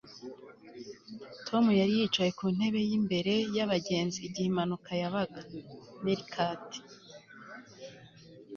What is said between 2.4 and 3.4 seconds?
ntebe y'imbere